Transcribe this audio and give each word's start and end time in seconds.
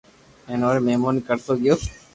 ھين 0.47 0.59
او 0.65 0.69
رو 0.75 0.81
مھموني 0.87 1.21
ڪرتو 1.27 1.53
گيو 1.61 1.75